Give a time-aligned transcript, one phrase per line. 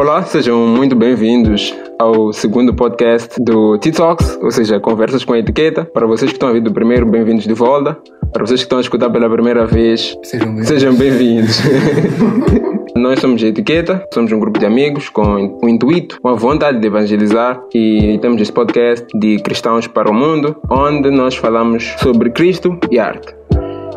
[0.00, 5.84] Olá, sejam muito bem-vindos ao segundo podcast do T-Talks, ou seja, Conversas com Etiqueta.
[5.84, 7.98] Para vocês que estão a vir do primeiro, bem-vindos de volta.
[8.32, 10.16] Para vocês que estão a escutar pela primeira vez,
[10.64, 11.60] Sejam bem-vindos.
[12.96, 16.80] Nós somos a Etiqueta, somos um grupo de amigos com o intuito, com a vontade
[16.80, 22.30] de evangelizar e temos este podcast de Cristãos para o Mundo, onde nós falamos sobre
[22.30, 23.39] Cristo e arte.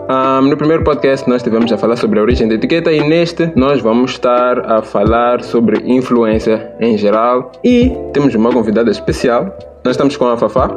[0.09, 3.52] Um, no primeiro podcast nós estivemos a falar sobre a origem da etiqueta e neste
[3.55, 9.57] nós vamos estar a falar sobre influência em geral e temos uma convidada especial.
[9.84, 10.70] Nós estamos com a Fafá.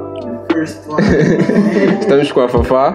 [2.01, 2.95] estamos com a Fafá,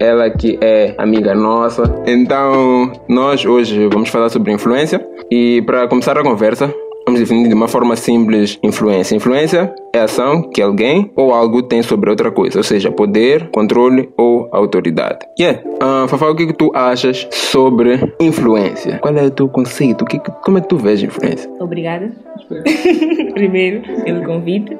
[0.00, 1.84] ela que é amiga nossa.
[2.06, 6.74] Então nós hoje vamos falar sobre influência e para começar a conversa
[7.08, 9.16] Vamos definir de uma forma simples influência.
[9.16, 13.48] Influência é a ação que alguém ou algo tem sobre outra coisa, ou seja, poder,
[13.48, 15.20] controle ou autoridade.
[15.40, 15.62] Yeah.
[15.82, 18.98] Uh, Fafá, o que, que tu achas sobre influência?
[18.98, 20.04] Qual é o teu conceito?
[20.04, 21.50] Que, como é que tu vês influência?
[21.58, 22.12] Obrigada,
[23.32, 24.76] primeiro, pelo convite.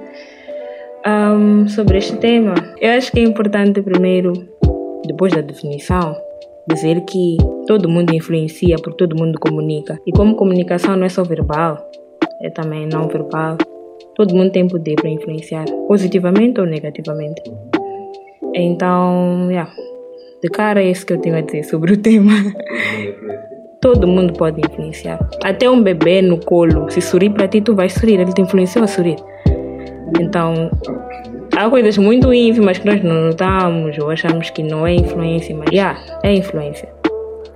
[1.06, 4.34] Ahm, sobre este tema, eu acho que é importante, primeiro,
[5.06, 6.14] depois da definição,
[6.68, 9.98] dizer que todo mundo influencia porque todo mundo comunica.
[10.06, 11.88] E como comunicação não é só verbal,
[12.42, 13.56] é também não verbal,
[14.14, 17.42] todo mundo tem poder para influenciar, positivamente ou negativamente.
[18.54, 19.70] Então, yeah,
[20.42, 22.32] de cara é isso que eu tenho a dizer sobre o tema.
[23.80, 25.18] Todo mundo pode influenciar.
[25.44, 28.20] Até um bebê no colo, se sorrir para ti, tu vais sorrir.
[28.20, 29.16] Ele te influenciou a sorrir.
[30.20, 30.70] Então,
[31.56, 35.70] há coisas muito ínfimas que nós não notamos ou achamos que não é influência, mas
[35.70, 36.88] yeah, é influência.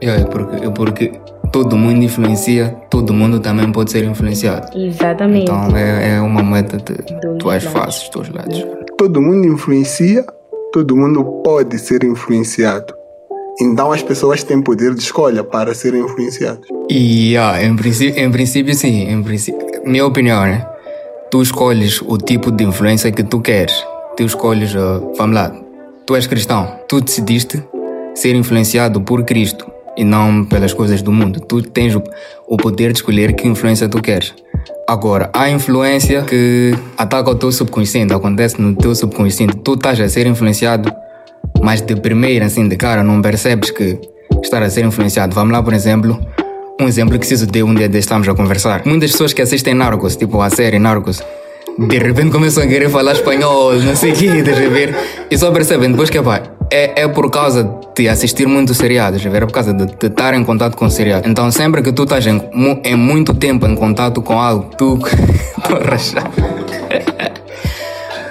[0.01, 1.13] É, porque, é porque
[1.53, 4.77] todo mundo influencia, todo mundo também pode ser influenciado.
[4.77, 5.45] Exatamente.
[5.45, 7.79] Então é, é uma moeda de Dois duas lados.
[7.79, 8.67] faces, dois lados.
[8.96, 10.24] todo mundo influencia,
[10.73, 12.95] todo mundo pode ser influenciado.
[13.61, 16.67] Então as pessoas têm poder de escolha para serem influenciados.
[16.89, 19.11] E ah, em, princípio, em princípio, sim.
[19.11, 20.67] Em princípio, minha opinião, né?
[21.30, 23.74] Tu escolhes o tipo de influência que tu queres.
[24.17, 25.52] Tu escolhes, ah, vamos lá,
[26.07, 26.67] tu és cristão.
[26.89, 27.62] Tu decidiste
[28.14, 31.41] ser influenciado por Cristo e não pelas coisas do mundo.
[31.41, 31.95] Tu tens
[32.47, 34.35] o, poder de escolher que influência tu queres.
[34.89, 39.57] Agora, há influência que ataca o teu subconsciente, acontece no teu subconsciente.
[39.57, 40.92] Tu estás a ser influenciado
[41.63, 43.98] mas de primeira, assim, de cara, não percebes que
[44.42, 45.35] estás a ser influenciado.
[45.35, 46.19] Vamos lá, por exemplo,
[46.80, 48.83] um exemplo que preciso de um dia estamos a conversar.
[48.85, 51.23] Muitas pessoas que assistem Narcos, tipo a série Narcos,
[51.79, 54.95] de repente começam a querer falar espanhol, não sei o quê, de repente,
[55.30, 56.42] e só percebem depois que, pá,
[56.73, 60.43] é, é por causa de assistir muito seriados, é por causa de, de estar em
[60.43, 61.31] contato com seriados.
[61.31, 62.41] Então, sempre que tu estás em,
[62.83, 64.99] em muito tempo em contato com algo, tu.
[65.69, 66.31] Tô a rachar.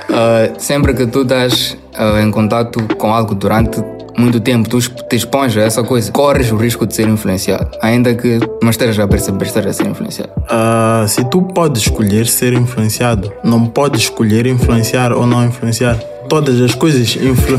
[0.09, 3.81] Uh, sempre que tu estás uh, em contato com algo durante
[4.17, 7.69] muito tempo, tu te expões a essa coisa, corres o risco de ser influenciado.
[7.81, 10.31] Ainda que não estejas a perceber, estejas a ser influenciado.
[10.49, 15.97] Ah, se tu podes escolher ser influenciado, não podes escolher influenciar ou não influenciar.
[16.31, 17.57] Todas as coisas influ...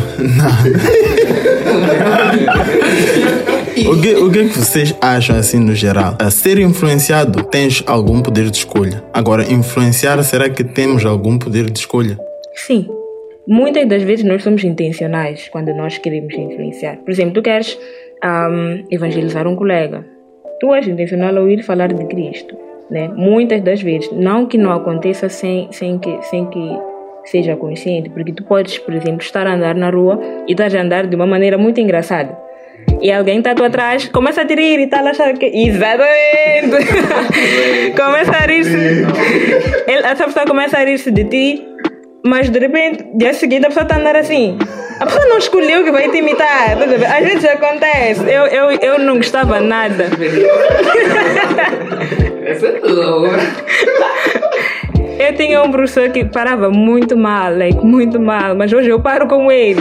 [3.86, 6.16] O, que, o que é que vocês acham assim no geral?
[6.18, 9.04] A ser influenciado, tens algum poder de escolha.
[9.12, 12.18] Agora, influenciar, será que temos algum poder de escolha?
[12.54, 12.88] Sim.
[13.46, 16.96] Muitas das vezes nós somos intencionais quando nós queremos influenciar.
[16.96, 17.78] Por exemplo, tu queres
[18.22, 20.02] ahm, evangelizar um colega.
[20.60, 22.56] Tu és intencional ao ir falar de Cristo.
[22.90, 23.08] Né?
[23.08, 24.10] Muitas das vezes.
[24.12, 26.91] Não que não aconteça sem, sem, que, sem que
[27.24, 28.10] seja consciente.
[28.10, 31.16] Porque tu podes, por exemplo, estar a andar na rua e estás a andar de
[31.16, 32.36] uma maneira muito engraçada.
[33.00, 35.46] E alguém está tu atrás, começa a te rir e tal, achar que.
[35.46, 36.86] Exatamente!
[37.96, 39.06] começa a rir-se.
[39.86, 41.66] Essa pessoa começa a rir-se de ti,
[42.24, 44.58] mas de repente, dia seguinte, a pessoa está a andar assim.
[45.00, 46.76] A pessoa não escolheu que vai te imitar.
[46.80, 48.22] Às vezes acontece.
[48.22, 50.06] Eu, eu, eu não gostava nada.
[55.22, 59.28] Eu tinha um professor que parava muito mal, like, muito mal, mas hoje eu paro
[59.28, 59.80] com ele.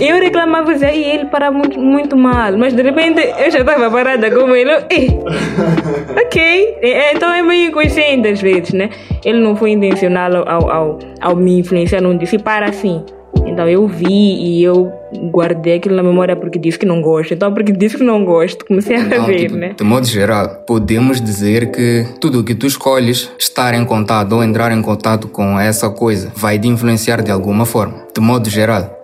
[0.00, 4.30] Eu reclamava e ele parava muito, muito mal, mas de repente eu já estava parada
[4.30, 4.70] com ele.
[4.72, 8.88] eu, "Eh, ok, é, então é meio inconsciente às vezes, né?
[9.22, 13.04] Ele não foi intencional ao, ao, ao me influenciar, não disse para assim.
[13.46, 14.90] Então eu vi e eu
[15.30, 17.34] guardei aquilo na memória porque disse que não gosto.
[17.34, 19.74] Então, porque disse que não gosto, comecei a Então, ver, tipo, né?
[19.76, 24.42] de modo geral, podemos dizer que tudo o que tu escolhes estar em contato ou
[24.42, 28.06] entrar em contato com essa coisa vai te influenciar de alguma forma.
[28.14, 28.98] De modo geral.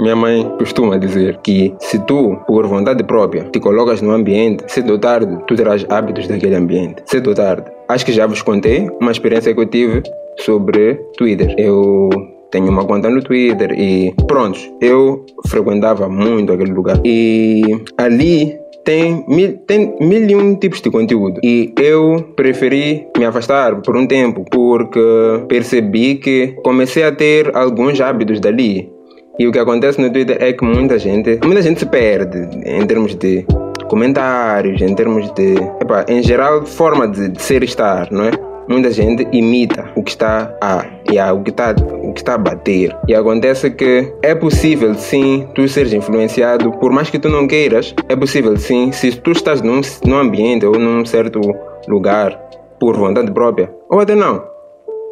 [0.00, 4.92] Minha mãe costuma dizer que se tu, por vontade própria, te colocas no ambiente, cedo
[4.92, 7.02] ou tarde, tu terás hábitos daquele ambiente.
[7.04, 7.70] Cedo ou tarde.
[7.86, 10.02] Acho que já vos contei uma experiência que eu tive
[10.38, 11.54] sobre Twitter.
[11.58, 12.08] Eu
[12.50, 17.00] tenho uma conta no Twitter e pronto, eu frequentava muito aquele lugar.
[17.04, 17.62] E
[17.96, 21.40] ali tem mil, tem mil e um tipos de conteúdo.
[21.42, 25.00] E eu preferi me afastar por um tempo porque
[25.48, 28.90] percebi que comecei a ter alguns hábitos dali.
[29.38, 32.86] E o que acontece no Twitter é que muita gente, muita gente se perde em
[32.86, 33.46] termos de
[33.88, 38.49] comentários, em termos de, epa, em geral, forma de, de ser estar, não é?
[38.70, 42.38] Muita gente imita o que está a, yeah, o que está o que está a
[42.38, 42.96] bater.
[43.08, 46.70] E acontece que é possível sim tu seres influenciado.
[46.78, 50.64] Por mais que tu não queiras é possível sim se tu estás num, num ambiente
[50.64, 51.40] ou num certo
[51.88, 52.32] lugar
[52.78, 53.74] por vontade própria.
[53.90, 54.42] Ou até não.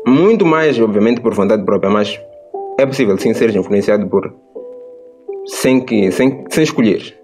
[0.07, 2.19] Muito mais obviamente por vontade própria mas
[2.79, 4.33] é possível sim seres influenciado por
[5.47, 7.19] sem que sem, sem escolher.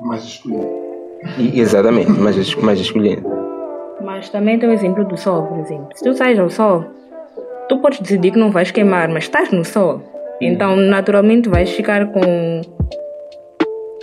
[0.00, 0.66] Mas escolher.
[1.54, 3.45] Exatamente mas, mas escolhendo
[4.16, 5.88] Mas também tem o exemplo do sol, por exemplo.
[5.94, 6.86] Se tu sais ao sol,
[7.68, 10.02] tu podes decidir que não vais queimar, mas estás no sol.
[10.40, 12.62] Então, naturalmente, vais ficar com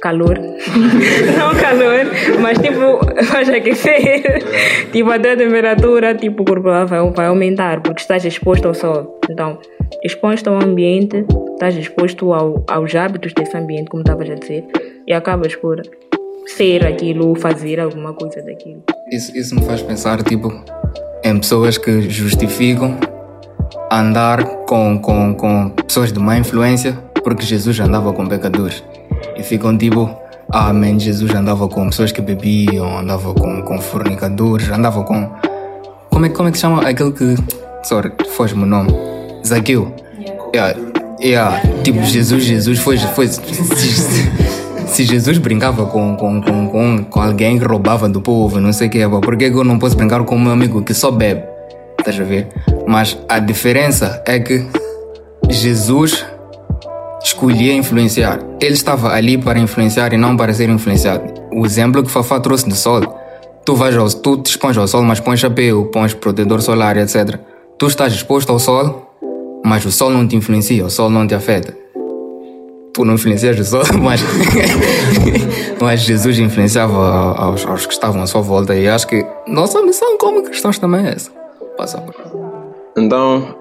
[0.03, 0.37] calor.
[1.35, 2.05] não calor,
[2.39, 2.99] mas tipo,
[3.33, 4.43] vais aquecer.
[4.93, 9.19] tipo, até a temperatura, tipo, corporal vai, vai aumentar, porque estás exposto ao sol.
[9.31, 9.57] Então,
[10.03, 14.63] exposto ao ambiente, estás exposto ao, aos hábitos desse ambiente, como estavas a dizer,
[15.07, 15.81] e acabas por
[16.47, 18.83] ser aquilo, fazer alguma coisa daquilo.
[19.11, 20.53] Isso, isso me faz pensar, tipo,
[21.23, 22.97] em pessoas que justificam
[23.91, 28.83] andar com, com, com pessoas de má influência porque Jesus andava com pecadores.
[29.37, 30.09] E ficam tipo,
[30.51, 35.29] ah, man, Jesus andava com pessoas que bebiam, andava com, com fornicadores, andava com.
[36.09, 37.35] Como é, como é que se chama aquele que.
[37.83, 38.91] Sorry, foge-me o nome.
[39.45, 39.93] Zaqueu.
[40.53, 40.79] Yeah.
[41.19, 41.61] Yeah.
[41.83, 42.97] Tipo, Jesus, Jesus foi.
[42.97, 43.29] foi
[44.93, 48.87] se, Jesus brincava com, com, com, com, com alguém que roubava do povo, não sei
[48.87, 51.43] o que, por que eu não posso brincar com o meu amigo que só bebe?
[51.99, 52.49] Estás a ver?
[52.87, 54.65] Mas a diferença é que
[55.49, 56.25] Jesus
[57.23, 58.39] escolhia influenciar.
[58.61, 61.23] Ele estava ali para influenciar e não para ser influenciado.
[61.51, 63.01] O exemplo que Fafá trouxe do sol.
[63.65, 67.39] Tu vais ao, tu te expões ao sol, mas pões chapéu, pões protetor solar, etc.
[67.77, 69.15] Tu estás exposto ao sol,
[69.65, 71.82] mas o sol não te influencia, o sol não te afeta.
[72.93, 74.21] Tu não influencias sol, mas,
[75.81, 76.95] mas Jesus influenciava
[77.35, 78.75] aos, aos que estavam à sua volta.
[78.75, 81.31] E acho que nossa missão como cristãos também é essa.
[81.75, 82.13] Passar por
[82.95, 83.55] Então,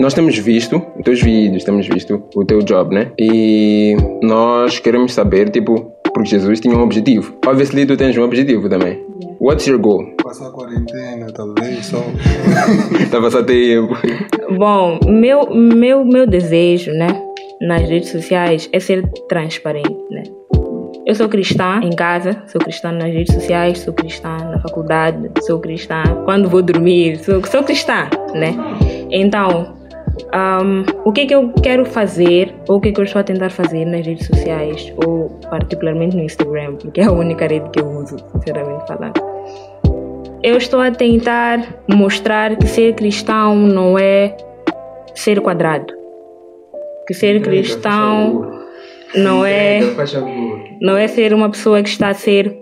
[0.00, 3.10] nós temos visto os teus vídeos, temos visto o teu job, né?
[3.18, 7.34] E nós queremos saber, tipo, porque Jesus tinha um objetivo.
[7.44, 9.04] Obviously, tu tens um objetivo também.
[9.40, 10.04] What's your goal?
[10.22, 11.98] Passar a quarentena, talvez, só.
[13.10, 13.96] Tá passando tempo.
[14.56, 17.08] Bom, meu, meu, meu desejo, né,
[17.60, 20.22] nas redes sociais é ser transparente, né?
[21.06, 25.58] Eu sou cristã em casa, sou cristã nas redes sociais, sou cristã na faculdade, sou
[25.58, 28.54] cristã quando vou dormir, sou, sou cristã, né?
[29.10, 29.74] Então,
[30.32, 33.20] ahm, o que é que eu quero fazer, ou o que é que eu estou
[33.20, 37.70] a tentar fazer nas redes sociais, ou particularmente no Instagram, porque é a única rede
[37.70, 39.14] que eu uso, sinceramente falando.
[40.42, 44.36] Eu estou a tentar mostrar que ser cristão não é
[45.14, 45.98] ser quadrado.
[47.08, 48.66] Que ser cristão
[49.16, 49.80] não é
[50.80, 52.54] não é ser uma pessoa que está a ser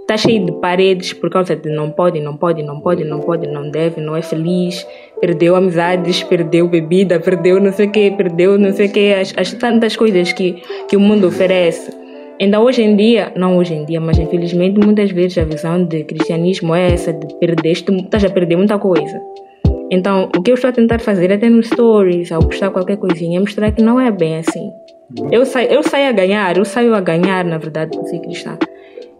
[0.00, 3.46] está cheio de paredes por causa de não pode, não pode, não pode, não pode,
[3.46, 4.86] não deve, não é feliz,
[5.20, 9.34] perdeu amizades, perdeu bebida, perdeu não sei o que, perdeu não sei o que, as,
[9.36, 11.92] as tantas coisas que, que o mundo oferece.
[12.40, 16.02] Então hoje em dia, não hoje em dia, mas infelizmente muitas vezes a visão de
[16.04, 19.20] cristianismo é essa de perdeste, estás a perder muita coisa.
[19.90, 23.38] Então o que eu estou a tentar fazer até nos stories, ao postar qualquer coisinha,
[23.38, 24.70] é mostrar que não é bem assim.
[25.32, 28.58] Eu saio, eu saio a ganhar, eu saio a ganhar na verdade por ser cristã.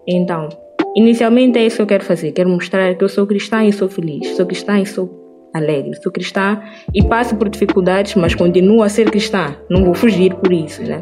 [0.06, 0.48] Então,
[0.94, 3.88] inicialmente é isso que eu quero fazer, quero mostrar que eu sou cristã e sou
[3.88, 6.60] feliz, sou cristã e sou alegre, sou cristã
[6.94, 11.00] e passo por dificuldades, mas continuo a ser cristã, não vou fugir por isso, né?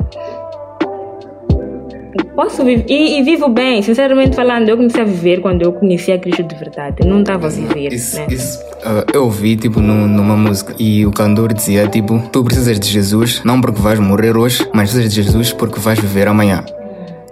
[2.37, 6.13] Posso viver e, e vivo bem, sinceramente falando, eu comecei a viver quando eu conheci
[6.13, 8.27] a Cristo de verdade, eu não estava a viver, Isso, né?
[8.31, 12.79] isso ah, eu ouvi tipo num- numa música e o cantor dizia tipo tu precisas
[12.79, 16.63] de Jesus não porque vais morrer hoje mas precisas de Jesus porque vais viver amanhã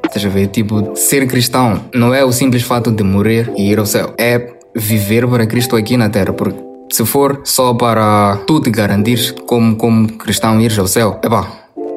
[0.07, 0.47] Estás a ver?
[0.47, 4.15] Tipo, ser cristão não é o simples fato de morrer e ir ao céu.
[4.17, 6.33] É viver para Cristo aqui na terra.
[6.33, 6.57] Porque
[6.93, 11.49] se for só para tu te garantires como, como cristão ires ao céu, epá,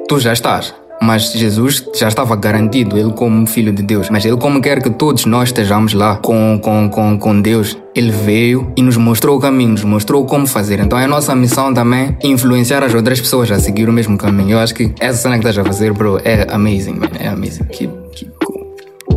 [0.07, 0.73] tu já estás.
[1.01, 4.09] Mas Jesus já estava garantido, ele como filho de Deus.
[4.09, 8.11] Mas ele como quer que todos nós estejamos lá com, com, com, com Deus, ele
[8.11, 10.79] veio e nos mostrou o caminho, nos mostrou como fazer.
[10.79, 14.51] Então é nossa missão também influenciar as outras pessoas a seguir o mesmo caminho.
[14.51, 17.09] Eu acho que essa cena que estás a fazer, bro, é amazing, man.
[17.19, 17.65] É amazing.
[17.65, 18.57] Keep, keep cool.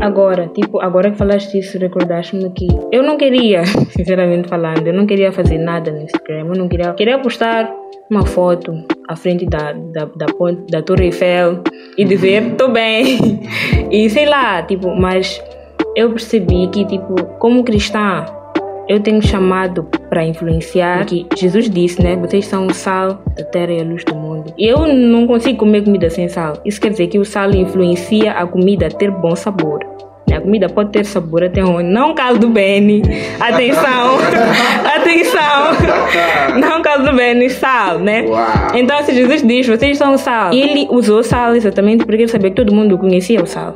[0.00, 5.04] Agora, tipo, agora que falaste isso, recordaste-me que eu não queria, sinceramente falando, eu não
[5.04, 7.70] queria fazer nada no Instagram, eu não queria, queria postar
[8.10, 8.74] uma foto
[9.08, 11.62] à frente da, da, da, ponte, da Torre Eiffel
[11.96, 13.40] e dizer, estou bem.
[13.90, 15.42] E sei lá, tipo, mas
[15.96, 18.24] eu percebi que, tipo, como cristã,
[18.88, 22.14] eu tenho chamado para influenciar, que Jesus disse, né?
[22.14, 24.54] Vocês são o sal da terra e a luz do mundo.
[24.56, 26.54] E eu não consigo comer comida sem sal.
[26.64, 29.89] Isso quer dizer que o sal influencia a comida a ter bom sabor.
[30.34, 31.88] A comida pode ter sabor até onde?
[31.88, 33.02] Não caldo Beni.
[33.38, 34.18] Atenção.
[34.96, 36.58] Atenção.
[36.58, 38.22] Não caldo Beni, sal, né?
[38.22, 38.44] Uau.
[38.74, 40.52] Então, se Jesus diz, vocês são sal.
[40.52, 43.74] Ele usou sal exatamente porque ele sabia que todo mundo conhecia o sal.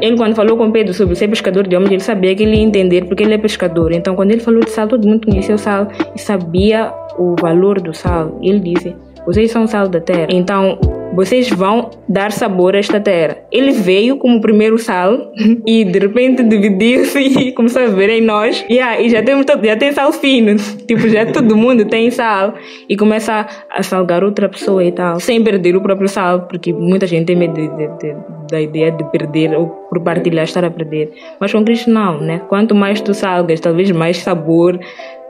[0.00, 2.62] Ele, quando falou com Pedro sobre ser pescador de homens, ele sabia que ele ia
[2.62, 3.92] entender porque ele é pescador.
[3.92, 7.80] Então, quando ele falou de sal, todo mundo conhecia o sal e sabia o valor
[7.80, 8.38] do sal.
[8.42, 8.94] Ele disse:
[9.26, 10.26] Vocês são sal da terra.
[10.30, 10.78] Então,
[11.12, 13.38] vocês vão dar sabor a esta terra.
[13.50, 15.32] Ele veio como primeiro sal
[15.66, 18.64] e de repente dividiu-se e começou a ver em nós.
[18.70, 20.56] Yeah, e já, temos todo, já tem sal fino.
[20.86, 22.54] Tipo, já todo mundo tem sal.
[22.88, 25.20] E começa a salgar outra pessoa e tal.
[25.20, 28.16] Sem perder o próprio sal, porque muita gente tem medo de, de, de,
[28.50, 31.12] da ideia de perder ou por partilhar estar a perder.
[31.40, 32.40] Mas com Cristo não, né?
[32.48, 34.78] Quanto mais tu salgas, talvez mais sabor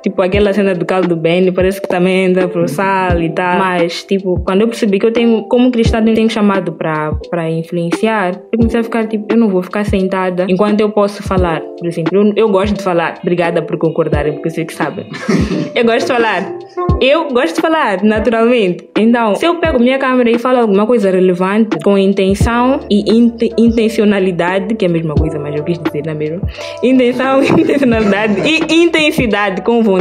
[0.03, 3.59] Tipo, aquela cena do caldo do Benny, parece que também entra pro sal e tal.
[3.59, 8.35] Mas, tipo, quando eu percebi que eu tenho, como cristã, eu tenho chamado para influenciar,
[8.53, 11.61] eu comecei a ficar, tipo, eu não vou ficar sentada enquanto eu posso falar.
[11.61, 13.19] Por exemplo, eu, eu gosto de falar.
[13.23, 15.07] Obrigada por concordarem, porque sei que sabem.
[15.75, 16.59] eu gosto de falar.
[17.01, 18.89] Eu gosto de falar, naturalmente.
[18.99, 23.43] Então, se eu pego minha câmera e falo alguma coisa relevante, com intenção e int
[23.59, 26.41] intencionalidade, que é a mesma coisa, mas eu quis dizer, não é mesmo?
[26.83, 29.92] Intenção, intencionalidade e intensidade com vontade,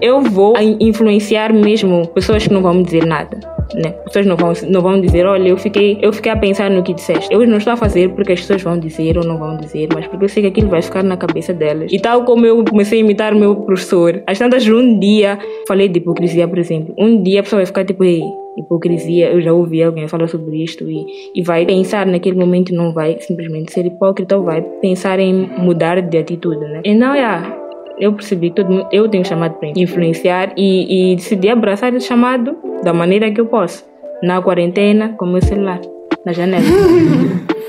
[0.00, 3.38] eu vou influenciar mesmo pessoas que não vão me dizer nada.
[3.74, 3.90] Né?
[4.04, 6.94] Pessoas não vão, não vão dizer, olha, eu fiquei, eu fiquei a pensar no que
[6.94, 7.32] disseste.
[7.32, 10.06] Eu não estou a fazer porque as pessoas vão dizer ou não vão dizer, mas
[10.06, 11.92] porque eu sei que aquilo vai ficar na cabeça delas.
[11.92, 15.88] E tal como eu comecei a imitar o meu professor, às tantas um dia, falei
[15.88, 18.22] de hipocrisia, por exemplo, um dia a pessoa vai ficar tipo, ei,
[18.56, 22.92] hipocrisia, eu já ouvi alguém falar sobre isto e, e vai pensar naquele momento não
[22.92, 26.80] vai simplesmente ser hipócrita ou vai pensar em mudar de atitude, né?
[26.84, 27.56] Então, yeah,
[28.00, 32.06] eu percebi que todo mundo, eu tenho chamado para influenciar e, e decidi abraçar esse
[32.06, 33.84] chamado da maneira que eu posso.
[34.22, 35.80] Na quarentena, com o meu celular,
[36.24, 36.64] na janela.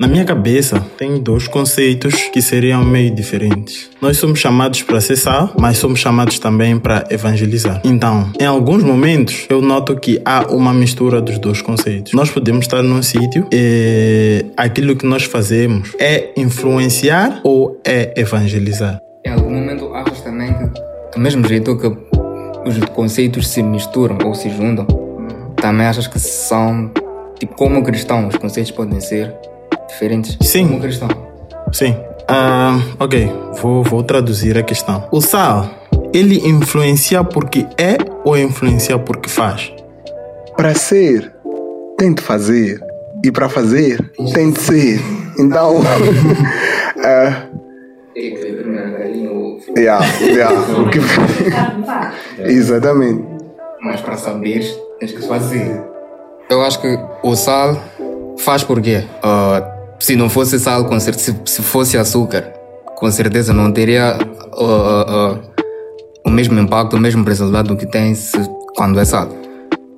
[0.00, 3.90] Na minha cabeça, tem dois conceitos que seriam meio diferentes.
[4.00, 7.82] Nós somos chamados para acessar, mas somos chamados também para evangelizar.
[7.84, 12.12] Então, em alguns momentos, eu noto que há uma mistura dos dois conceitos.
[12.12, 19.00] Nós podemos estar num sítio e aquilo que nós fazemos é influenciar ou é evangelizar.
[19.94, 20.64] Achas também que,
[21.12, 24.86] do mesmo jeito que os conceitos se misturam ou se juntam,
[25.56, 26.90] também achas que são,
[27.38, 29.34] tipo, como cristão, os conceitos podem ser
[29.88, 30.36] diferentes?
[30.42, 30.68] Sim.
[30.68, 31.08] Como cristão.
[31.72, 31.96] Sim.
[32.28, 35.08] Ah, ok, vou, vou traduzir a questão.
[35.10, 35.70] O sal,
[36.12, 39.72] ele influencia porque é ou influencia porque faz?
[40.56, 41.32] Para ser,
[41.96, 42.80] tem de fazer.
[43.24, 45.00] E para fazer, tem de ser.
[45.38, 45.80] Então,
[47.04, 47.46] ah,
[49.76, 50.98] yeah, yeah, o que...
[52.42, 53.24] Exatamente.
[53.80, 55.80] Mas para saberes, tens que fazer.
[56.50, 57.76] Eu acho que o sal
[58.38, 59.04] faz porque
[60.00, 62.42] se não fosse sal, com cer- se, se fosse açúcar,
[62.96, 64.18] com certeza não teria ah,
[64.60, 65.38] ah, ah,
[66.24, 68.38] o mesmo impacto, o mesmo resultado que tem se,
[68.76, 69.28] quando é sal.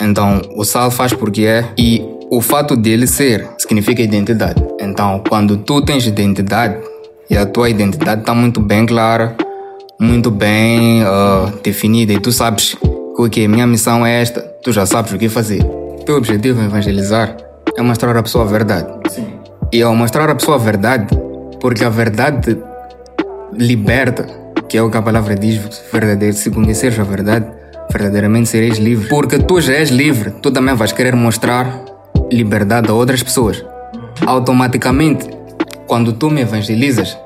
[0.01, 4.63] Então, o sal faz porque é e o fato dele ser significa identidade.
[4.81, 6.77] Então, quando tu tens identidade
[7.31, 9.37] e a tua identidade está muito bem clara,
[10.01, 14.85] muito bem ah, definida e tu sabes que ok, minha missão é esta, tu já
[14.85, 15.63] sabes o que fazer.
[16.05, 17.37] Teu objetivo é evangelizar,
[17.77, 18.89] é mostrar à pessoa a verdade.
[19.73, 21.17] E ao mostrar à pessoa a verdade,
[21.61, 22.59] porque a verdade
[23.53, 24.27] liberta,
[24.69, 25.61] que é o que a palavra diz,
[25.93, 27.47] verdadeiro, se conheceres a verdade,
[27.93, 29.09] verdadeiramente sereis livre.
[29.09, 31.85] Porque tu já és livre, tu também vais querer mostrar
[32.33, 33.65] liberdade a outras pessoas.
[34.27, 35.29] Automaticamente,
[35.91, 37.19] quando tu me evangelizas,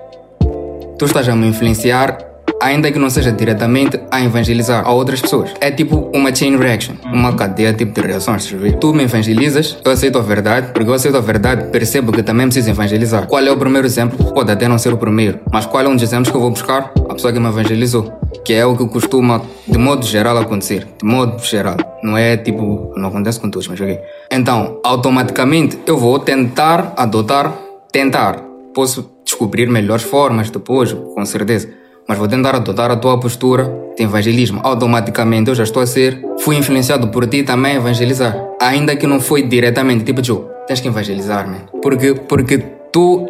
[0.98, 2.16] tu estás a me influenciar,
[2.62, 5.52] ainda que não seja diretamente a evangelizar a outras pessoas.
[5.60, 8.50] É tipo uma chain reaction, uma cadeia tipo de reações.
[8.80, 12.46] Tu me evangelizas, eu aceito a verdade, porque eu aceito a verdade, percebo que também
[12.46, 13.26] preciso evangelizar.
[13.26, 14.32] Qual é o primeiro exemplo?
[14.32, 16.50] Pode até não ser o primeiro, mas qual é um dos exemplos que eu vou
[16.50, 16.90] buscar?
[17.06, 18.18] A pessoa que me evangelizou.
[18.46, 20.88] Que é o que costuma, de modo geral, acontecer.
[20.98, 21.76] De modo geral.
[22.02, 24.00] Não é tipo, não acontece com todos, mas ok.
[24.30, 27.52] Então, automaticamente, eu vou tentar adotar,
[27.92, 28.53] tentar.
[28.74, 31.68] Posso descobrir melhores formas depois, com certeza.
[32.08, 34.60] Mas vou tentar adotar a tua postura de evangelismo.
[34.62, 38.36] Automaticamente eu já estou a ser, fui influenciado por ti também a evangelizar.
[38.60, 41.66] Ainda que não foi diretamente, tipo, Joe, tens que evangelizar, man.
[41.80, 42.58] Porque, porque
[42.92, 43.28] tu,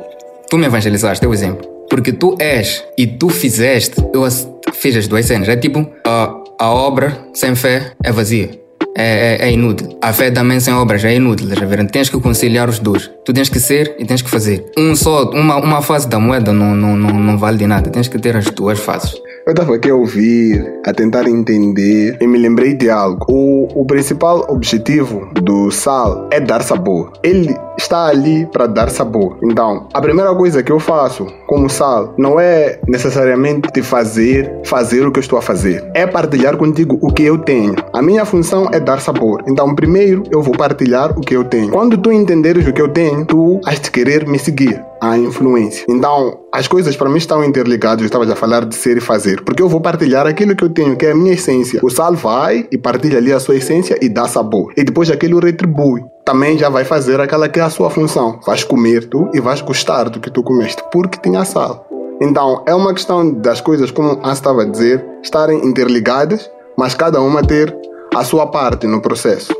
[0.50, 1.68] tu me evangelizaste, é o exemplo.
[1.88, 4.26] Porque tu és e tu fizeste, eu
[4.72, 5.48] fiz as duas cenas.
[5.48, 8.63] É tipo, a, a obra sem fé é vazia.
[8.96, 9.98] É, é, é inútil.
[10.00, 11.90] A fé também sem obras é inútil, ver?
[11.90, 13.10] Tens que conciliar os dois.
[13.24, 14.64] Tu tens que ser e tens que fazer.
[14.78, 17.90] Um só, uma, uma face da moeda não, não, não, não vale de nada.
[17.90, 19.14] Tens que ter as duas faces.
[19.46, 23.26] Eu estava aqui a ouvir, a tentar entender e me lembrei de algo.
[23.28, 27.12] O, o principal objetivo do sal é dar sabor.
[27.22, 29.36] Ele está ali para dar sabor.
[29.42, 35.06] Então, a primeira coisa que eu faço como sal não é necessariamente te fazer fazer
[35.06, 35.84] o que eu estou a fazer.
[35.94, 37.74] É partilhar contigo o que eu tenho.
[37.92, 39.42] A minha função é dar sabor.
[39.46, 41.70] Então, primeiro eu vou partilhar o que eu tenho.
[41.70, 45.84] Quando tu entenderes o que eu tenho, tu has de querer me seguir a influência.
[45.86, 48.02] Então, as coisas para mim estão interligadas.
[48.02, 50.62] Eu estava já a falar de ser e fazer, porque eu vou partilhar aquilo que
[50.62, 51.80] eu tenho, que é a minha essência.
[51.82, 54.72] O sal vai e partilha ali a sua essência e dá sabor.
[54.76, 56.04] E depois aquilo retribui.
[56.24, 58.38] Também já vai fazer aquela que é a sua função.
[58.46, 61.88] Vais comer tu e vais gostar do que tu comeste, porque tinha sal.
[62.22, 67.20] Então, é uma questão das coisas, como a estava a dizer, estarem interligadas, mas cada
[67.20, 67.76] uma ter
[68.14, 69.52] a sua parte no processo.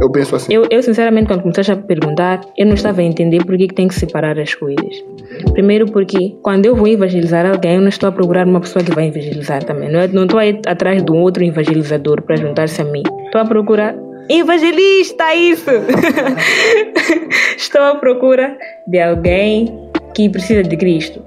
[0.00, 0.54] Eu penso assim.
[0.54, 3.88] Eu, eu, sinceramente, quando começaste a perguntar, eu não estava a entender por que tem
[3.88, 5.04] que separar as coisas.
[5.52, 8.92] Primeiro porque, quando eu vou evangelizar alguém, eu não estou a procurar uma pessoa que
[8.92, 9.90] vai evangelizar também.
[9.90, 13.02] Não, é, estou a ir atrás de um outro evangelizador para juntar-se a mim.
[13.26, 13.94] Estou a procurar
[14.28, 15.70] evangelista, isso!
[17.56, 18.56] estou à procura
[18.86, 21.22] de alguém que precisa de Cristo.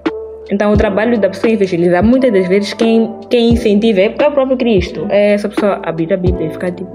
[0.52, 4.58] Então, o trabalho da pessoa evangelizar, muitas das vezes, quem, quem incentiva é o próprio
[4.58, 5.08] Cristo.
[5.10, 6.92] É essa pessoa abrir a Bíblia e ficar tipo,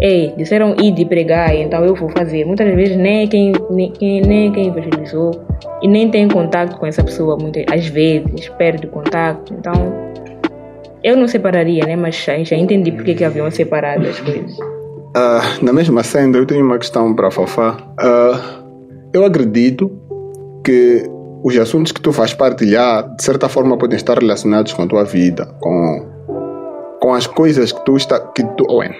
[0.00, 2.44] ei, disseram ir de pregar, então eu vou fazer.
[2.44, 5.30] Muitas vezes nem quem, nem, nem quem evangelizou
[5.82, 9.54] e nem tem contato com essa pessoa, muitas, às vezes perde o contato.
[9.54, 9.72] Então,
[11.02, 11.96] eu não separaria, né?
[11.96, 14.58] Mas já, já entendi porque que haviam separado as coisas.
[14.58, 17.76] Uh, na mesma senda, eu tenho uma questão para Fafá.
[18.00, 18.58] Uh,
[19.12, 19.90] eu acredito
[20.64, 21.08] que
[21.42, 25.04] os assuntos que tu faz partilhar, de certa forma, podem estar relacionados com a tua
[25.04, 26.06] vida, com,
[27.00, 28.94] com as coisas que tu está, que tu, bueno,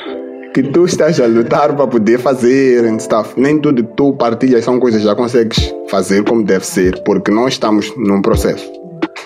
[0.63, 3.35] que tu estás a lutar para poder fazer and stuff.
[3.37, 7.31] Nem tudo que tu partilhas são coisas que já consegues fazer como deve ser, porque
[7.31, 8.69] nós estamos num processo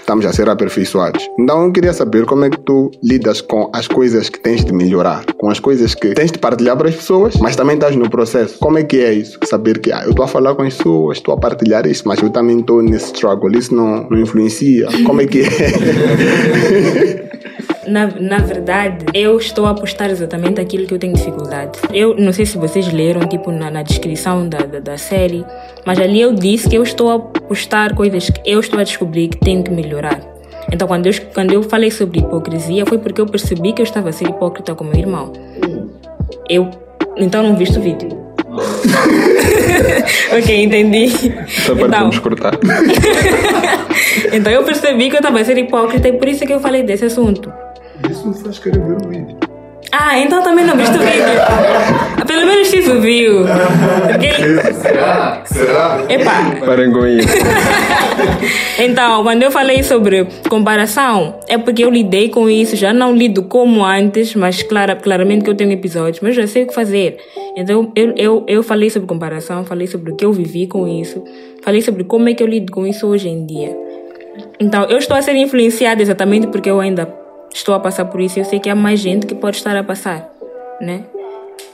[0.01, 1.27] estamos a ser aperfeiçoados.
[1.39, 4.73] Então eu queria saber como é que tu lidas com as coisas que tens de
[4.73, 8.11] melhorar, com as coisas que tens de partilhar para as pessoas, mas também estás no
[8.11, 8.59] processo.
[8.59, 9.39] Como é que é isso?
[9.45, 12.21] Saber que ah, eu estou a falar com as pessoas, estou a partilhar isso, mas
[12.21, 14.89] eu também estou nesse struggle, isso não, não influencia.
[15.07, 15.47] Como é que é?
[17.87, 21.79] Na, na verdade, eu estou a postar exatamente aquilo que eu tenho dificuldade.
[21.93, 25.45] Eu não sei se vocês leram, tipo, na, na descrição da, da, da, série,
[25.85, 29.29] mas ali eu disse que eu estou a postar coisas que eu estou a descobrir
[29.29, 30.21] que tenho que melhorar.
[30.71, 34.11] Então, quando eu, quando eu falei sobre hipocrisia, foi porque eu percebi que eu estava
[34.11, 35.33] a ser hipócrita com meu irmão.
[36.49, 36.71] Eu,
[37.17, 38.09] então, não viste o vídeo.
[40.39, 41.05] ok, entendi.
[41.07, 42.59] Essa parte então, vamos cortar.
[44.33, 46.61] então eu percebi que eu estava a ser hipócrita e por isso é que eu
[46.61, 47.53] falei desse assunto.
[48.11, 49.37] Isso me faz querer ver o vídeo.
[49.95, 52.27] Ah, então também não viste o vídeo.
[52.27, 53.43] Pelo menos isso viu.
[53.43, 54.73] Okay?
[54.73, 55.43] Será?
[55.45, 56.03] Será?
[56.09, 56.33] Epa.
[56.93, 57.29] Com isso.
[58.81, 62.75] então, quando eu falei sobre comparação, é porque eu lidei com isso.
[62.75, 66.63] Já não lido como antes, mas clara, claramente que eu tenho episódios, mas já sei
[66.63, 67.19] o que fazer.
[67.55, 71.23] Então, eu, eu, eu falei sobre comparação, falei sobre o que eu vivi com isso,
[71.63, 73.77] falei sobre como é que eu lido com isso hoje em dia.
[74.59, 77.22] Então, eu estou a ser influenciada exatamente porque eu ainda
[77.53, 79.85] estou a passar por isso, eu sei que há mais gente que pode estar a
[79.85, 80.29] passar,
[80.81, 81.05] né?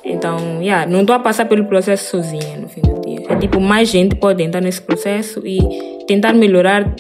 [0.05, 3.27] Então, yeah, não estou a passar pelo processo sozinha no fim do dia.
[3.29, 5.59] É tipo, mais gente pode entrar nesse processo e
[6.07, 6.95] tentar melhorar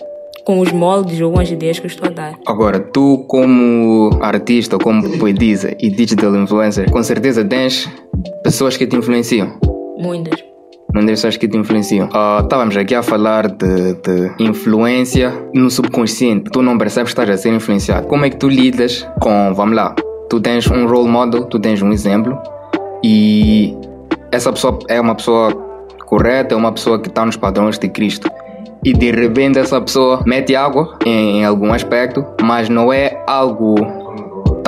[0.45, 2.35] com os moldes ou as ideias que eu estou a dar.
[2.47, 7.88] Agora, tu como artista, como poetisa e digital influencer, com certeza tens
[8.43, 9.59] pessoas que te influenciam.
[9.99, 10.48] Muitas
[10.94, 12.09] não ser que te influenciam.
[12.09, 16.51] Uh, estávamos aqui a falar de, de, influência no subconsciente.
[16.51, 18.07] Tu não percebes que estás a ser influenciado.
[18.07, 19.94] Como é que tu lidas com, vamos lá,
[20.29, 22.38] tu tens um role model, tu tens um exemplo
[23.03, 23.77] e
[24.33, 25.53] essa pessoa é uma pessoa
[26.07, 28.31] correta, é uma pessoa que está nos padrões de Cristo.
[28.85, 34.08] E de repente essa pessoa mete água em, em algum aspecto, mas não é algo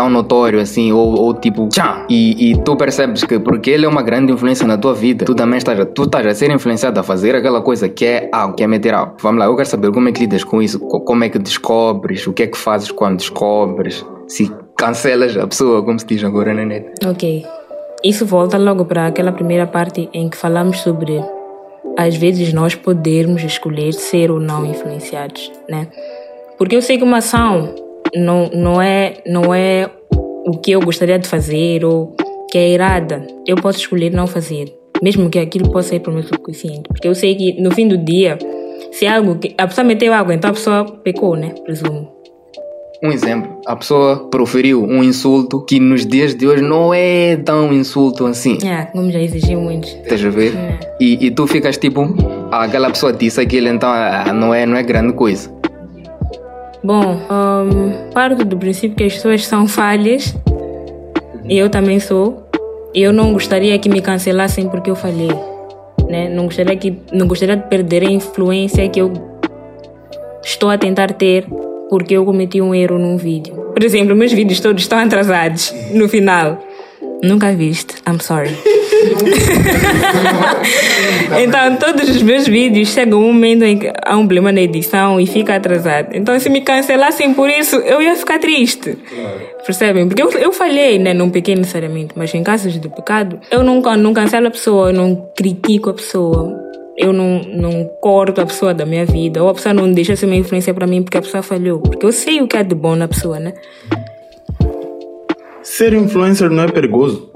[0.01, 3.89] tão notório assim, ou, ou tipo, tchá, e, e, tu percebes que porque ele é
[3.89, 6.99] uma grande influência na tua vida, tu também estás a, tu estás a ser influenciado
[6.99, 9.17] a fazer aquela coisa que é algo, que é meter algo.
[9.21, 12.27] Vamos lá, eu quero saber como é que lidas com isso, como é que descobres,
[12.27, 16.55] o que é que fazes quando descobres, se cancelas a pessoa, como se diz agora
[16.55, 16.87] na net.
[17.05, 17.45] Ok.
[18.03, 21.23] Isso volta logo para aquela primeira parte em que falamos sobre
[21.99, 25.89] às vezes nós podermos escolher ser ou não influenciados, né?
[26.57, 29.91] Porque eu sei que uma ação não, não, é, não é
[30.47, 32.17] o que eu gostaria de fazer ou
[32.51, 33.27] que é irada.
[33.47, 36.83] Eu posso escolher não fazer, mesmo que aquilo possa ir para o meu subconsciente.
[36.89, 38.39] Porque eu sei que no fim do dia,
[38.93, 39.55] se é algo que.
[39.57, 41.55] A pessoa meteu água, então a pessoa pecou, né?
[41.65, 42.21] Presumo.
[43.03, 47.73] Um exemplo, a pessoa proferiu um insulto que nos dias de hoje não é tão
[47.73, 48.59] insulto assim.
[48.63, 49.89] É, como já exigiu muito.
[49.89, 50.55] Estás a ver?
[50.55, 50.79] É.
[51.01, 52.15] E, e tu ficas tipo,
[52.53, 55.51] ah, aquela pessoa disse aquilo, então ah, não é, não é grande coisa.
[56.83, 60.35] Bom, hum, parto do princípio que as pessoas são falhas.
[61.49, 62.49] E eu também sou.
[62.95, 65.31] E eu não gostaria que me cancelassem porque eu falhei.
[66.09, 66.29] Né?
[66.29, 69.13] Não, gostaria que, não gostaria de perder a influência que eu
[70.43, 71.47] estou a tentar ter
[71.89, 73.55] porque eu cometi um erro num vídeo.
[73.55, 76.59] Por exemplo, meus vídeos todos estão atrasados no final.
[77.23, 77.95] Nunca viste.
[78.09, 78.57] I'm sorry.
[81.43, 85.21] então, todos os meus vídeos chegam um momento em que há um problema na edição
[85.21, 86.15] e fica atrasado.
[86.15, 88.99] Então, se me cancelassem por isso, eu ia ficar triste.
[89.65, 90.09] Percebem?
[90.09, 91.15] Porque eu, eu falhei, né?
[91.15, 94.95] Não pequei necessariamente, mas em casos de pecado, eu não, não cancelo a pessoa, eu
[94.95, 96.59] não critico a pessoa.
[96.97, 100.27] Eu não, não corto a pessoa da minha vida, ou a pessoa não deixa ser
[100.27, 101.81] uma influência para mim porque a pessoa falhou.
[101.81, 103.55] Porque eu sei o que é de bom na pessoa, né?
[105.63, 107.30] Ser influencer não é perigoso?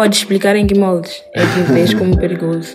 [0.00, 2.74] Pode explicar em que moldes é que vês como perigoso.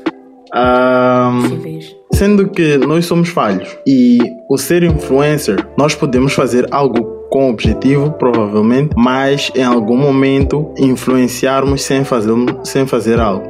[1.63, 1.95] Vês.
[2.13, 8.11] sendo que nós somos falhos e o ser influencer, nós podemos fazer algo com objetivo,
[8.11, 12.31] provavelmente, mas em algum momento influenciarmos sem fazer,
[12.63, 13.47] sem fazer algo.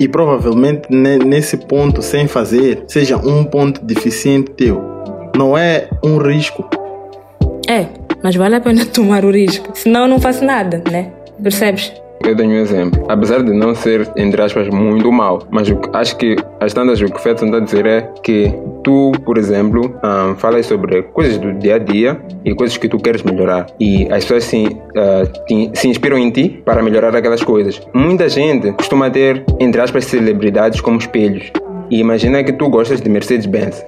[0.00, 4.82] E provavelmente ne- nesse ponto, sem fazer, seja um ponto deficiente teu.
[5.38, 6.68] Não é um risco.
[7.68, 7.86] É,
[8.20, 9.70] mas vale a pena tomar o risco.
[9.74, 11.12] Senão eu não faço nada, né?
[11.40, 12.01] Percebes?
[12.24, 13.04] Eu tenho um exemplo.
[13.08, 17.16] Apesar de não ser, entre aspas, muito mal, mas acho que as tantas o que
[17.16, 18.54] o Fed está a dizer é que
[18.84, 22.96] tu, por exemplo, ah, falas sobre coisas do dia a dia e coisas que tu
[22.98, 23.66] queres melhorar.
[23.80, 24.64] E as pessoas se,
[24.96, 27.80] ah, te- se inspiram em ti para melhorar aquelas coisas.
[27.92, 31.50] Muita gente costuma ter, entre aspas, celebridades como espelhos.
[31.90, 33.84] E imagina que tu gostas de Mercedes-Benz.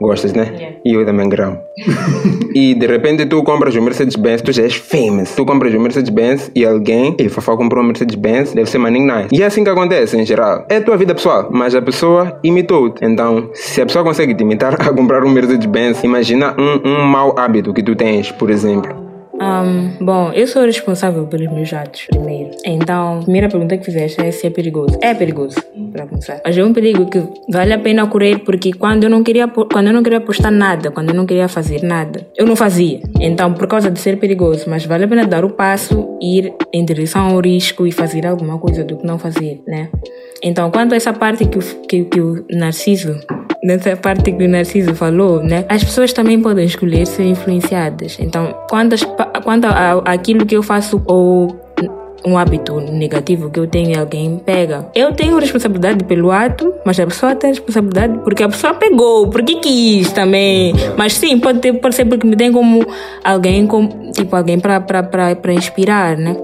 [0.00, 0.52] Gostas, né?
[0.54, 0.76] Yeah.
[0.84, 1.58] E eu também gramo.
[2.54, 5.34] e de repente tu compras o Mercedes-Benz, tu já és famous.
[5.34, 9.28] Tu compras o Mercedes-Benz e alguém, e Fafá comprou um Mercedes-Benz, deve ser Manning Nice.
[9.32, 10.64] E é assim que acontece em geral.
[10.68, 13.04] É a tua vida pessoal, mas a pessoa imitou-te.
[13.04, 17.34] Então, se a pessoa consegue te imitar a comprar um Mercedes-Benz, imagina um, um mau
[17.38, 19.07] hábito que tu tens, por exemplo.
[19.40, 22.50] Ahm, bom, eu sou responsável pelos meus atos, primeiro.
[22.64, 24.98] Então, a primeira pergunta que fizeste é se é perigoso.
[25.00, 25.56] É perigoso,
[25.92, 26.40] para começar.
[26.44, 29.86] Mas é um perigo que vale a pena correr porque quando eu não queria, quando
[29.86, 33.00] eu não queria postar nada, quando eu não queria fazer nada, eu não fazia.
[33.20, 36.84] Então, por causa de ser perigoso, mas vale a pena dar o passo, ir em
[36.84, 39.88] direção ao risco e fazer alguma coisa do que não fazer, né?
[40.42, 43.18] Então, quanto a essa parte que o, que, que o Narciso
[43.62, 45.64] nessa parte que o Narciso falou, né?
[45.68, 48.16] As pessoas também podem escolher ser influenciadas.
[48.20, 49.02] Então, quanto, as
[49.42, 51.68] quanto a, aquilo que eu faço ou
[52.24, 54.88] um hábito negativo que eu tenho e alguém pega.
[54.94, 59.56] Eu tenho responsabilidade pelo ato, mas a pessoa tem responsabilidade porque a pessoa pegou, porque
[59.56, 60.74] quis também.
[60.96, 62.84] Mas sim, pode, ter, pode ser porque me tem como
[63.22, 66.36] alguém, como, tipo, alguém para inspirar, né?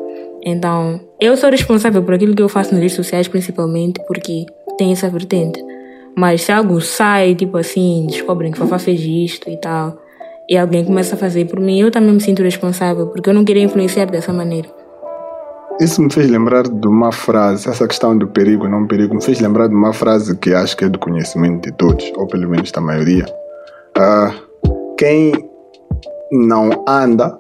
[0.45, 4.47] Então, eu sou responsável por aquilo que eu faço nas redes sociais, principalmente porque
[4.77, 5.65] tem essa vertente.
[6.17, 9.97] Mas se algo sai, tipo assim, descobrem que Fafá fez isto e tal,
[10.49, 13.45] e alguém começa a fazer por mim, eu também me sinto responsável, porque eu não
[13.45, 14.69] queria influenciar dessa maneira.
[15.81, 19.41] Isso me fez lembrar de uma frase, essa questão do perigo, não perigo, me fez
[19.41, 22.71] lembrar de uma frase que acho que é do conhecimento de todos, ou pelo menos
[22.71, 23.25] da maioria.
[23.97, 24.33] Ah,
[24.97, 25.33] quem
[26.31, 27.37] não anda,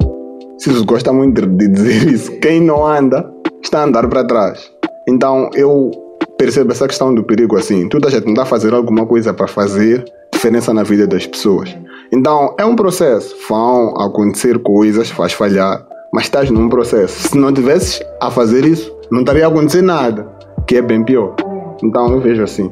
[0.58, 3.33] Ciso gosta muito de dizer isso, quem não anda
[3.74, 4.70] está a andar para trás.
[5.08, 5.90] Então eu
[6.38, 10.04] percebo essa questão do perigo assim, tu estás a tentar fazer alguma coisa para fazer
[10.32, 11.76] diferença na vida das pessoas.
[12.12, 17.28] Então é um processo, vão acontecer coisas, faz falhar, mas estás num processo.
[17.28, 20.24] Se não tivesses a fazer isso, não estaria a acontecer nada,
[20.68, 21.34] que é bem pior.
[21.82, 22.70] Então eu vejo assim.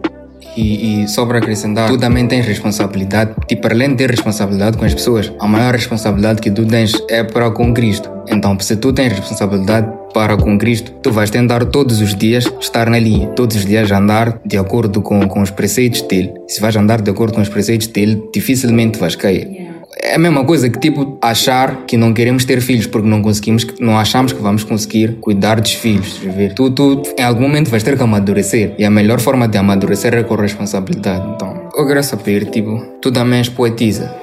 [0.56, 4.84] E, e só para acrescentar, tu também tens responsabilidade, tipo, além de ter responsabilidade com
[4.84, 8.10] as pessoas, a maior responsabilidade que tu tens é para com Cristo.
[8.28, 12.88] Então, se tu tens responsabilidade para com Cristo, tu vais tentar todos os dias estar
[12.88, 16.32] na linha, todos os dias andar de acordo com, com os preceitos dele.
[16.46, 19.71] Se vais andar de acordo com os preceitos dele, dificilmente vais cair.
[20.00, 23.66] É a mesma coisa que tipo achar que não queremos ter filhos porque não conseguimos,
[23.78, 26.18] não achamos que vamos conseguir cuidar dos filhos.
[26.18, 26.54] ver?
[26.54, 30.14] Tu, tu em algum momento vais ter que amadurecer e a melhor forma de amadurecer
[30.14, 31.26] é com responsabilidade.
[31.34, 34.14] Então, eu quero saber, tipo, tu também és poetisa.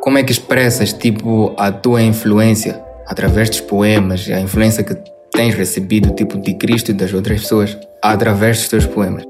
[0.00, 4.96] Como é que expressas tipo a tua influência através dos poemas, a influência que
[5.32, 9.24] tens recebido tipo de Cristo e das outras pessoas através dos teus poemas?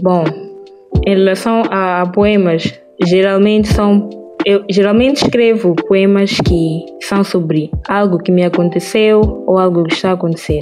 [0.00, 0.24] Bom,
[1.06, 2.72] em relação a poemas,
[3.04, 4.08] geralmente são.
[4.44, 10.10] Eu geralmente escrevo poemas que são sobre algo que me aconteceu ou algo que está
[10.10, 10.60] a acontecer.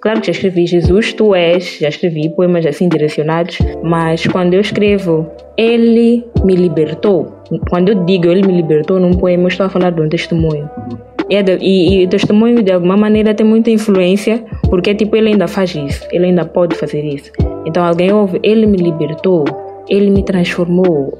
[0.00, 4.60] Claro que já escrevi Jesus, tu és, já escrevi poemas assim direcionados, mas quando eu
[4.60, 7.26] escrevo, ele me libertou.
[7.68, 10.70] quando eu digo ele me libertou num poema, eu estou a falar de um testemunho.
[11.28, 15.30] E, é e, e o testemunho, de alguma maneira, tem muita influência, porque tipo, ele
[15.30, 17.30] ainda faz isso, ele ainda pode fazer isso.
[17.66, 19.44] Então alguém ouve, ele me libertou,
[19.88, 21.18] ele me transformou.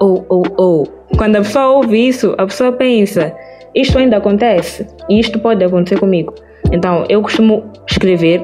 [0.00, 0.86] Ou, ou, ou.
[1.16, 3.34] Quando a pessoa ouve isso, a pessoa pensa,
[3.74, 6.34] isto ainda acontece, e isto pode acontecer comigo.
[6.72, 8.42] Então, eu costumo escrever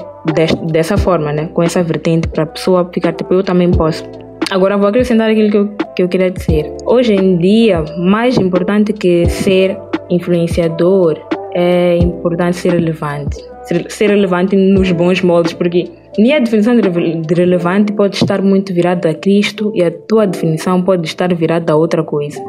[0.71, 1.49] dessa forma, né?
[1.55, 4.05] Com essa vertente, para a pessoa ficar tipo, eu também posso.
[4.51, 6.73] Agora, vou acrescentar aquilo que eu, que eu queria dizer.
[6.85, 9.77] Hoje em dia, mais importante que ser
[10.11, 11.19] influenciador,
[11.53, 13.56] é importante ser relevante.
[13.67, 18.73] Ser, ser relevante nos bons moldes, porque nem a definição de relevante pode estar muito
[18.73, 22.41] virada a Cristo e a tua definição pode estar virada a outra coisa,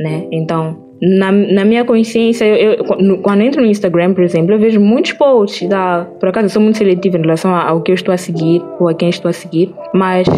[0.00, 0.26] né?
[0.32, 2.84] Então, na, na minha consciência, eu, eu,
[3.22, 5.68] quando entro no Instagram, por exemplo, eu vejo muitos posts.
[5.68, 8.62] Da, por acaso, eu sou muito seletiva em relação ao que eu estou a seguir
[8.78, 10.28] ou a quem estou a seguir, mas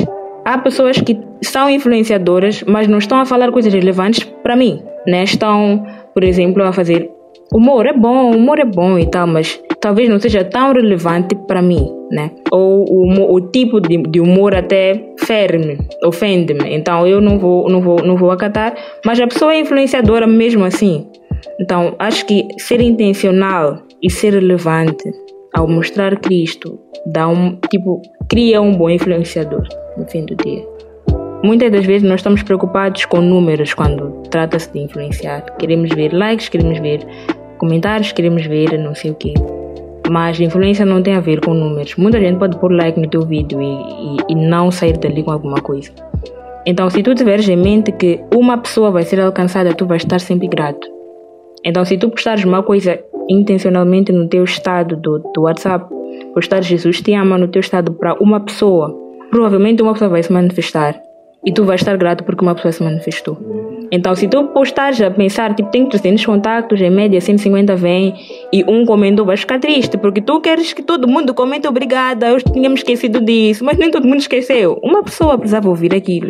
[0.42, 4.82] há pessoas que são influenciadoras, mas não estão a falar coisas relevantes para mim.
[5.06, 5.24] Né?
[5.24, 7.10] Estão, por exemplo, a fazer
[7.54, 11.62] humor é bom, humor é bom e tal, mas talvez não seja tão relevante para
[11.62, 12.32] mim, né?
[12.50, 17.80] Ou o, o tipo de, de, humor até fere-me, ofende-me, então eu não vou, não
[17.80, 18.74] vou, não vou acatar,
[19.06, 21.06] mas a pessoa é influenciadora mesmo assim.
[21.60, 25.04] Então acho que ser intencional e ser relevante
[25.54, 29.62] ao mostrar Cristo dá um tipo cria um bom influenciador
[29.96, 30.74] no fim do dia.
[31.44, 35.42] Muitas das vezes nós estamos preocupados com números quando trata-se de influenciar.
[35.58, 37.06] Queremos ver likes, queremos ver
[37.58, 39.34] comentários, queremos ver não sei o quê.
[40.10, 41.94] Mas influência não tem a ver com números.
[41.96, 45.30] Muita gente pode pôr like no teu vídeo e, e, e não sair dali com
[45.30, 45.90] alguma coisa.
[46.66, 50.18] Então, se tu tiveres em mente que uma pessoa vai ser alcançada, tu vais estar
[50.18, 50.86] sempre grato.
[51.64, 55.86] Então, se tu postares uma coisa intencionalmente no teu estado do, do WhatsApp,
[56.34, 58.94] postar Jesus te ama no teu estado para uma pessoa,
[59.30, 61.00] provavelmente uma pessoa vai se manifestar
[61.44, 63.38] e tu vais estar grato porque uma pessoa se manifestou.
[63.90, 68.14] Então, se tu postares a pensar, tipo, tem 300 contactos, em média 150 vem
[68.52, 72.40] e um comentou, vais ficar triste porque tu queres que todo mundo comente obrigada, eu
[72.40, 74.80] tínhamos esquecido disso, mas nem todo mundo esqueceu.
[74.82, 76.28] Uma pessoa precisava ouvir aquilo.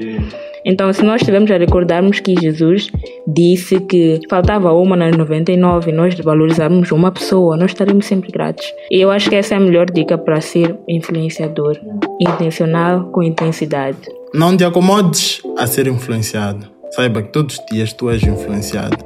[0.65, 2.91] Então, se nós estivermos a recordarmos que Jesus
[3.27, 8.65] disse que faltava uma nas 99 e nós valorizarmos uma pessoa, nós estaremos sempre gratos.
[8.91, 11.79] E eu acho que essa é a melhor dica para ser influenciador,
[12.19, 13.99] intencional com intensidade.
[14.35, 16.69] Não te acomodes a ser influenciado.
[16.91, 18.97] Saiba que todos os dias tu és influenciado.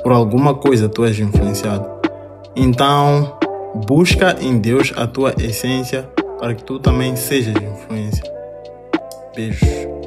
[0.00, 1.84] Por alguma coisa tu és influenciado.
[2.54, 3.36] Então,
[3.84, 8.22] busca em Deus a tua essência para que tu também sejas influência.
[9.34, 9.99] Beijos.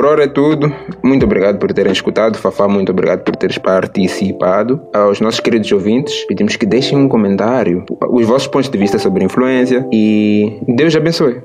[0.00, 0.74] Por hora é tudo.
[1.04, 2.38] Muito obrigado por terem escutado.
[2.38, 4.80] Fafá, muito obrigado por teres participado.
[4.94, 9.26] Aos nossos queridos ouvintes, pedimos que deixem um comentário, os vossos pontos de vista sobre
[9.26, 11.42] influência e Deus abençoe.